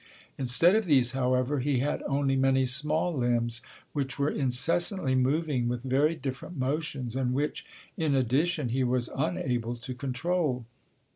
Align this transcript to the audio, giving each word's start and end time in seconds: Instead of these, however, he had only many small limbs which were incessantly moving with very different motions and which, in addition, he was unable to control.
Instead 0.35 0.73
of 0.75 0.85
these, 0.85 1.11
however, 1.11 1.59
he 1.59 1.77
had 1.77 2.01
only 2.07 2.35
many 2.35 2.65
small 2.65 3.13
limbs 3.13 3.61
which 3.93 4.17
were 4.17 4.31
incessantly 4.31 5.13
moving 5.13 5.67
with 5.67 5.83
very 5.83 6.15
different 6.15 6.57
motions 6.57 7.15
and 7.15 7.35
which, 7.35 7.67
in 7.97 8.15
addition, 8.15 8.69
he 8.69 8.83
was 8.83 9.11
unable 9.15 9.75
to 9.75 9.93
control. 9.93 10.65